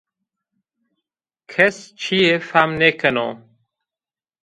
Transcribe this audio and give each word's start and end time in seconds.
Kes 1.51 1.77
çîyê 2.01 2.35
fehm 2.49 2.71
nêkeno 2.79 3.27